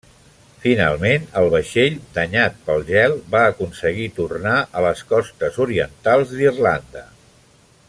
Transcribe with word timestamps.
Finalment 0.61 1.27
el 1.41 1.49
vaixell, 1.55 1.99
danyat 2.15 2.57
pel 2.69 2.81
gel, 2.87 3.13
va 3.35 3.43
aconseguir 3.51 4.09
tornar 4.21 4.57
a 4.81 4.83
les 4.87 5.05
costes 5.13 5.61
orientals 5.67 6.35
d'Irlanda. 6.41 7.07